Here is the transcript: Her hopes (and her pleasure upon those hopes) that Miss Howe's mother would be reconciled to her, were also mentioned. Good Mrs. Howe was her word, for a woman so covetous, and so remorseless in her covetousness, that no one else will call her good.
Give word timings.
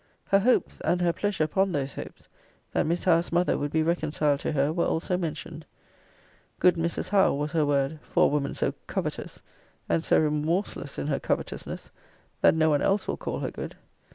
Her 0.29 0.39
hopes 0.39 0.81
(and 0.83 0.99
her 0.99 1.13
pleasure 1.13 1.43
upon 1.43 1.71
those 1.71 1.93
hopes) 1.93 2.27
that 2.71 2.87
Miss 2.87 3.03
Howe's 3.03 3.31
mother 3.31 3.55
would 3.55 3.69
be 3.71 3.83
reconciled 3.83 4.39
to 4.39 4.51
her, 4.53 4.73
were 4.73 4.87
also 4.87 5.15
mentioned. 5.15 5.63
Good 6.57 6.73
Mrs. 6.75 7.09
Howe 7.09 7.35
was 7.35 7.51
her 7.51 7.67
word, 7.67 7.99
for 8.01 8.23
a 8.23 8.27
woman 8.29 8.55
so 8.55 8.73
covetous, 8.87 9.43
and 9.87 10.03
so 10.03 10.17
remorseless 10.19 10.97
in 10.97 11.05
her 11.05 11.19
covetousness, 11.19 11.91
that 12.41 12.55
no 12.55 12.71
one 12.71 12.81
else 12.81 13.07
will 13.07 13.15
call 13.15 13.41
her 13.41 13.51
good. 13.51 13.75